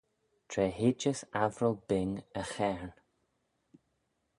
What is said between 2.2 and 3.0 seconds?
e chayrn,